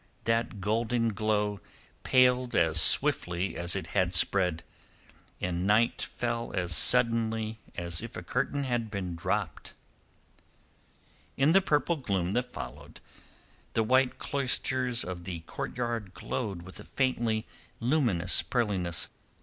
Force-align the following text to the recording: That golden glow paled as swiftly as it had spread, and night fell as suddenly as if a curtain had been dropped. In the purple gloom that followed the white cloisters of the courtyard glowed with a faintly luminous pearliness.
That 0.23 0.59
golden 0.59 1.09
glow 1.13 1.59
paled 2.01 2.55
as 2.55 2.81
swiftly 2.81 3.55
as 3.55 3.75
it 3.75 3.85
had 3.93 4.15
spread, 4.15 4.63
and 5.39 5.67
night 5.67 6.01
fell 6.01 6.51
as 6.55 6.75
suddenly 6.75 7.59
as 7.75 8.01
if 8.01 8.17
a 8.17 8.23
curtain 8.23 8.63
had 8.63 8.89
been 8.89 9.15
dropped. 9.15 9.73
In 11.37 11.51
the 11.51 11.61
purple 11.61 11.97
gloom 11.97 12.31
that 12.31 12.51
followed 12.51 12.99
the 13.73 13.83
white 13.83 14.17
cloisters 14.17 15.03
of 15.03 15.25
the 15.25 15.41
courtyard 15.41 16.15
glowed 16.15 16.63
with 16.63 16.79
a 16.79 16.83
faintly 16.83 17.45
luminous 17.79 18.41
pearliness. 18.41 19.07